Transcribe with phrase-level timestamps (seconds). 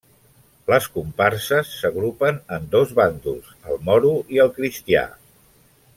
[0.71, 5.05] Les comparses s'agrupen en dos bàndols, el moro i el cristià.